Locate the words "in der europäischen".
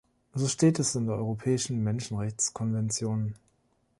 0.95-1.83